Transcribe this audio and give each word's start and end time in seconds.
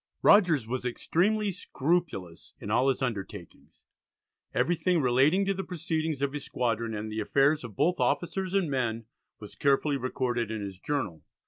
Rogers 0.23 0.65
was 0.65 0.83
extremely 0.83 1.51
scrupulous 1.51 2.55
in 2.59 2.71
all 2.71 2.89
his 2.89 3.03
undertakings; 3.03 3.83
everything 4.51 4.99
relating 4.99 5.45
to 5.45 5.53
the 5.53 5.63
proceedings 5.63 6.23
of 6.23 6.33
his 6.33 6.43
squadron 6.43 6.95
and 6.95 7.11
the 7.11 7.19
affairs 7.19 7.63
of 7.63 7.75
both 7.75 7.99
officers 7.99 8.55
and 8.55 8.67
men 8.71 9.05
was 9.39 9.53
carefully 9.53 9.97
recorded 9.97 10.49
in 10.49 10.59
his 10.61 10.79
journal. 10.79 11.21